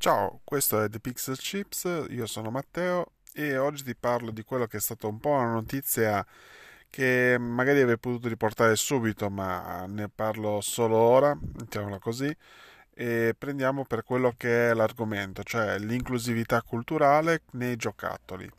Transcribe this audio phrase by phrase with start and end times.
[0.00, 4.64] Ciao, questo è The Pixel Chips, io sono Matteo e oggi ti parlo di quello
[4.64, 6.24] che è stata un po' una notizia
[6.88, 12.34] che magari avrei potuto riportare subito, ma ne parlo solo ora, mettiamola così,
[12.94, 18.50] e prendiamo per quello che è l'argomento, cioè l'inclusività culturale nei giocattoli.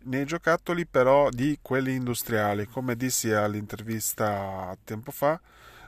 [0.00, 5.40] Nei giocattoli però di quelli industriali, come dissi all'intervista tempo fa,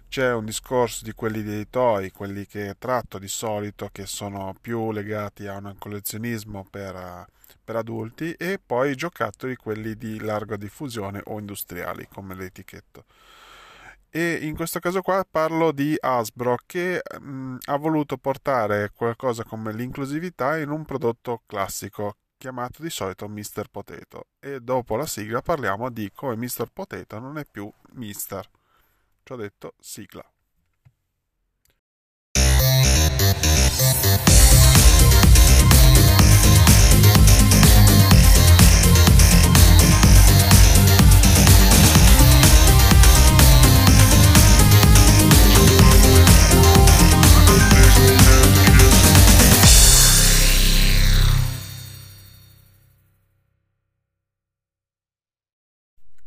[0.09, 4.93] c'è un discorso di quelli dei toy, quelli che tratto di solito, che sono più
[4.93, 7.27] legati a un collezionismo per,
[7.63, 13.05] per adulti, e poi i giocattoli, quelli di larga diffusione o industriali, come l'etichetto.
[14.11, 19.75] E in questo caso qua parlo di Hasbro che mh, ha voluto portare qualcosa come
[19.75, 23.69] l'inclusività in un prodotto classico chiamato di solito Mr.
[23.71, 26.71] Potato e dopo la sigla parliamo di come Mr.
[26.73, 28.49] Potato non è più Mister.
[29.27, 30.36] Ci ho detto sigla.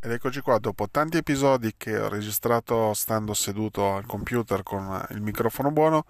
[0.02, 5.22] Ed eccoci qua, dopo tanti episodi che ho registrato stando seduto al computer con il
[5.22, 6.06] microfono buono,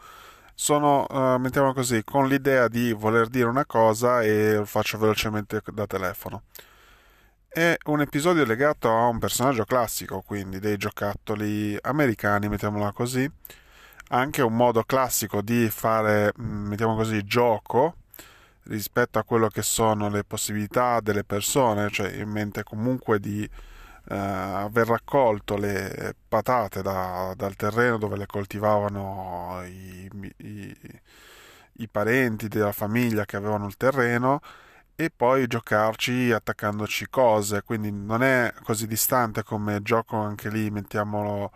[0.53, 5.63] sono, uh, mettiamo così, con l'idea di voler dire una cosa e lo faccio velocemente
[5.73, 6.43] da telefono.
[7.47, 13.27] È un episodio legato a un personaggio classico, quindi dei giocattoli americani, mettiamola così,
[14.09, 17.95] anche un modo classico di fare, mm, mettiamo così, gioco
[18.65, 23.49] rispetto a quello che sono le possibilità delle persone, cioè in mente comunque di
[24.09, 30.75] eh, aver raccolto le patate da, dal terreno dove le coltivavano i, i,
[31.73, 34.41] i parenti della famiglia che avevano il terreno
[34.95, 41.51] e poi giocarci attaccandoci cose, quindi non è così distante come gioco anche lì, mettiamolo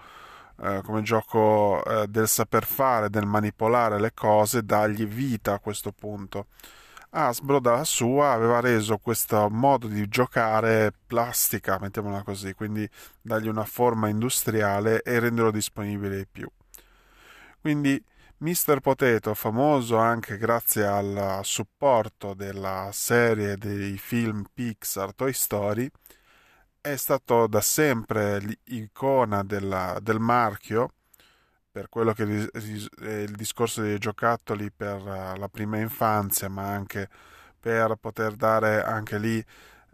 [0.61, 5.91] eh, come gioco eh, del saper fare, del manipolare le cose, dargli vita a questo
[5.91, 6.47] punto.
[7.15, 12.89] Hasbro dalla sua aveva reso questo modo di giocare plastica, mettiamola così, quindi
[13.21, 16.49] dargli una forma industriale e renderlo disponibile ai più.
[17.61, 18.03] Quindi
[18.37, 18.79] Mr.
[18.79, 25.87] Potato, famoso anche grazie al supporto della serie dei film Pixar Toy Story,
[26.81, 30.93] è stato da sempre l'icona della, del marchio
[31.73, 37.09] per quello che è il discorso dei giocattoli per eh, la prima infanzia, ma anche
[37.59, 39.43] per poter dare anche lì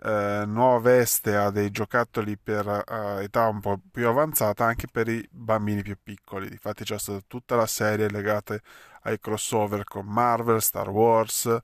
[0.01, 5.07] eh, nuova veste a dei giocattoli per uh, età un po' più avanzata anche per
[5.07, 6.49] i bambini più piccoli.
[6.51, 8.57] Infatti c'è stata tutta la serie legata
[9.03, 11.57] ai crossover con Marvel, Star Wars,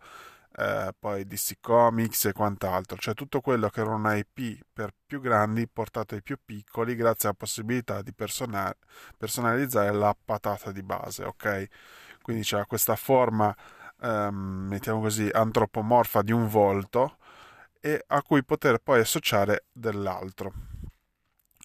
[0.57, 5.19] eh, poi DC Comics e quant'altro, cioè tutto quello che era un IP per più
[5.19, 8.75] grandi portato ai più piccoli grazie alla possibilità di personal-
[9.17, 11.67] personalizzare la patata di base, ok?
[12.21, 13.55] Quindi c'è questa forma,
[14.01, 17.17] ehm, mettiamo così, antropomorfa di un volto
[17.79, 20.53] e a cui poter poi associare dell'altro.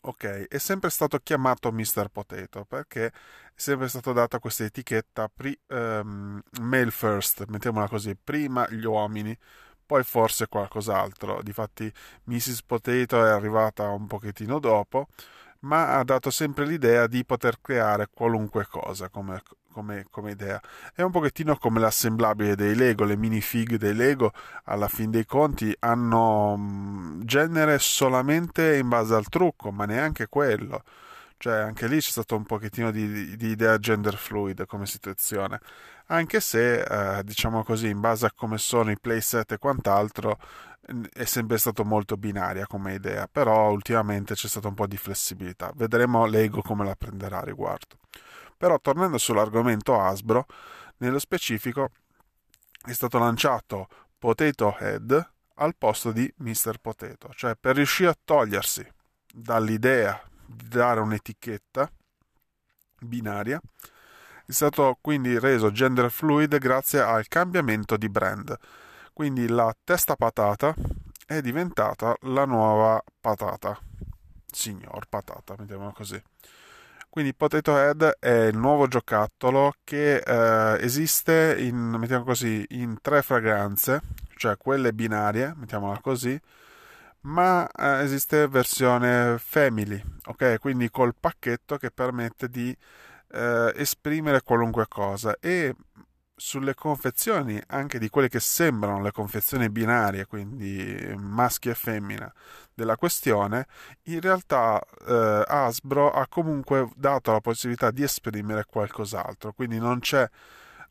[0.03, 2.09] Ok, è sempre stato chiamato Mr.
[2.09, 3.12] Potato perché è
[3.55, 9.37] sempre stata data questa etichetta pri, um, male first, mettiamola così, prima gli uomini,
[9.84, 11.43] poi forse qualcos'altro.
[11.43, 11.93] Difatti
[12.25, 12.62] Mrs.
[12.62, 15.09] Potato è arrivata un pochettino dopo,
[15.61, 20.60] ma ha dato sempre l'idea di poter creare qualunque cosa come, come, come, idea.
[20.94, 24.32] È un pochettino come l'assemblabile dei Lego, le minifig dei Lego,
[24.64, 30.82] alla fin dei conti hanno mm, genere solamente in base al trucco, ma neanche quello.
[31.36, 35.60] Cioè, anche lì c'è stato un pochettino di, di idea gender fluid come situazione.
[36.08, 36.82] Anche se,
[37.19, 40.38] eh, diciamo così, in base a come sono i playset e quant'altro,
[41.12, 45.72] è sempre stato molto binaria come idea, però ultimamente c'è stata un po' di flessibilità.
[45.75, 47.97] Vedremo Lego come la prenderà a riguardo.
[48.60, 50.44] Però tornando sull'argomento Hasbro,
[50.98, 51.93] nello specifico
[52.85, 53.88] è stato lanciato
[54.19, 56.76] Potato Head al posto di Mr.
[56.79, 58.87] Potato, cioè per riuscire a togliersi
[59.32, 61.90] dall'idea di dare un'etichetta
[63.00, 63.58] binaria,
[64.44, 68.55] è stato quindi reso gender fluid grazie al cambiamento di brand.
[69.14, 70.75] Quindi la testa patata
[71.25, 73.79] è diventata la nuova patata,
[74.52, 76.23] signor patata, mettiamola così.
[77.11, 83.21] Quindi Potato Head è il nuovo giocattolo che eh, esiste in, mettiamo così, in tre
[83.23, 84.01] fragranze,
[84.37, 86.41] cioè quelle binarie, mettiamola così,
[87.23, 90.61] ma eh, esiste versione family, ok?
[90.61, 92.75] Quindi col pacchetto che permette di
[93.33, 95.75] eh, esprimere qualunque cosa e
[96.40, 102.32] sulle confezioni, anche di quelle che sembrano le confezioni binarie, quindi maschio e femmina,
[102.72, 103.66] della questione,
[104.04, 110.26] in realtà eh, Hasbro ha comunque dato la possibilità di esprimere qualcos'altro, quindi non c'è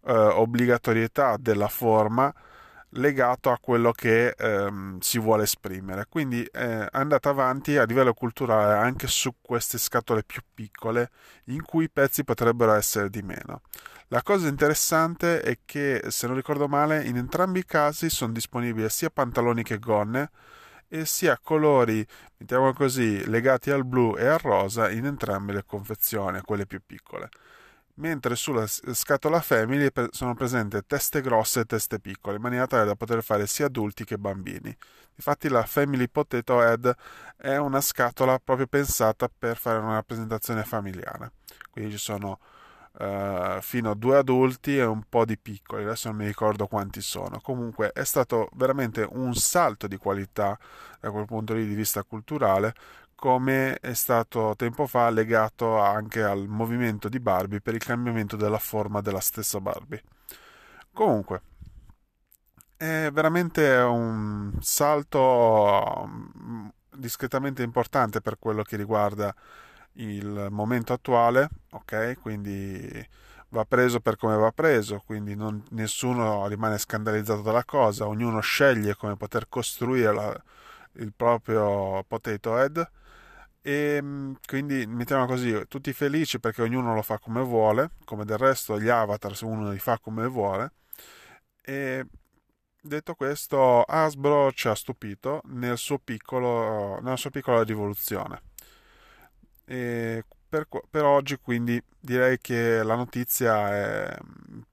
[0.05, 2.31] eh, obbligatorietà della forma
[2.91, 6.06] legato a quello che ehm, si vuole esprimere.
[6.09, 11.12] Quindi eh, andata avanti a livello culturale anche su queste scatole più piccole
[11.45, 13.62] in cui i pezzi potrebbero essere di meno.
[14.07, 18.89] La cosa interessante è che, se non ricordo male, in entrambi i casi sono disponibili
[18.89, 20.31] sia pantaloni che gonne
[20.88, 22.03] e sia colori,
[22.38, 27.30] mettiamo così, legati al blu e al rosa in entrambe le confezioni, quelle più piccole
[27.99, 32.95] mentre sulla scatola Family sono presenti teste grosse e teste piccole, in maniera tale da
[32.95, 34.75] poter fare sia adulti che bambini.
[35.15, 36.95] Infatti la Family Potato Head
[37.35, 41.33] è una scatola proprio pensata per fare una rappresentazione familiare.
[41.69, 42.39] Quindi ci sono
[42.93, 47.01] uh, fino a due adulti e un po' di piccoli, adesso non mi ricordo quanti
[47.01, 47.41] sono.
[47.41, 50.57] Comunque è stato veramente un salto di qualità
[51.01, 52.73] da quel punto di vista culturale
[53.19, 58.60] come è stato tempo fa legato anche al movimento di Barbie per il cambiamento della
[58.60, 60.01] forma della stessa Barbie.
[60.94, 61.42] Comunque,
[62.77, 69.36] è veramente un salto mm, discretamente importante per quello che riguarda
[69.94, 72.19] il momento attuale, ok?
[72.21, 73.06] Quindi
[73.50, 78.95] va preso per come va preso, quindi non, nessuno rimane scandalizzato dalla cosa, ognuno sceglie
[78.95, 80.44] come poter costruire la,
[80.94, 82.89] il proprio potato head
[83.69, 88.39] e ehm, quindi mettiamo così, tutti felici perché ognuno lo fa come vuole, come del
[88.39, 90.71] resto gli avatar se uno li fa come vuole.
[91.62, 92.06] E
[92.81, 98.42] detto questo, Hasbro ci ha stupito nel piccolo, nella sua piccola rivoluzione.
[99.66, 104.18] E per, per oggi quindi direi che la notizia è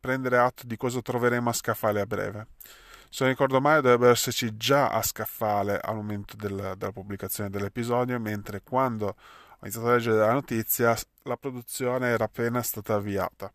[0.00, 2.46] prendere atto di cosa troveremo a scaffale a breve
[3.08, 8.18] se non ricordo male dovrebbero esserci già a scaffale al momento del, della pubblicazione dell'episodio,
[8.20, 13.52] mentre quando ho iniziato a leggere la notizia la produzione era appena stata avviata.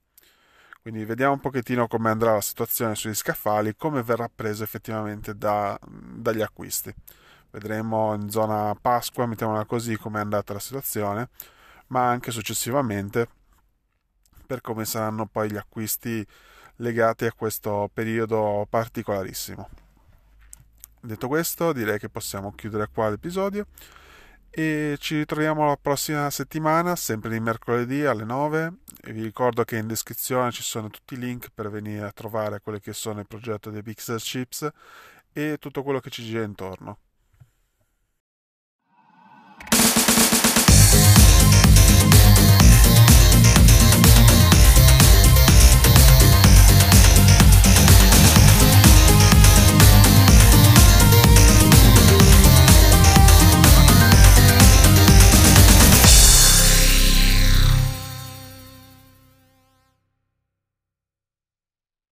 [0.81, 5.77] Quindi vediamo un pochettino come andrà la situazione sugli scaffali, come verrà preso effettivamente da,
[5.87, 6.93] dagli acquisti.
[7.51, 11.29] Vedremo in zona Pasqua, mettiamola così, come è andata la situazione,
[11.87, 13.27] ma anche successivamente
[14.47, 16.25] per come saranno poi gli acquisti
[16.81, 19.69] legati a questo periodo particolarissimo.
[20.99, 23.65] Detto questo, direi che possiamo chiudere qua l'episodio
[24.49, 28.73] e ci ritroviamo la prossima settimana, sempre di mercoledì alle 9.
[29.03, 32.59] E vi ricordo che in descrizione ci sono tutti i link per venire a trovare
[32.59, 34.69] quello che sono il progetto dei Pixel Chips
[35.31, 36.97] e tutto quello che ci gira intorno.